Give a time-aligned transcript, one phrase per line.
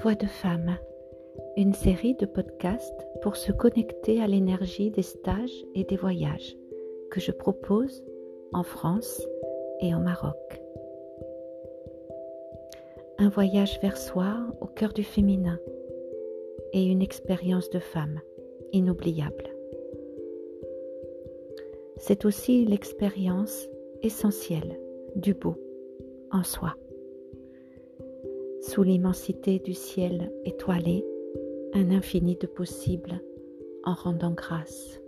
[0.00, 0.78] Voix de femme,
[1.56, 6.56] une série de podcasts pour se connecter à l'énergie des stages et des voyages
[7.10, 8.04] que je propose
[8.52, 9.20] en France
[9.80, 10.36] et au Maroc.
[13.18, 15.58] Un voyage vers soi au cœur du féminin
[16.72, 18.20] et une expérience de femme
[18.72, 19.50] inoubliable.
[21.96, 23.68] C'est aussi l'expérience
[24.02, 24.78] essentielle
[25.16, 25.56] du beau
[26.30, 26.76] en soi.
[28.68, 31.02] Sous l'immensité du ciel étoilé,
[31.72, 33.22] un infini de possibles
[33.82, 35.00] en rendant grâce.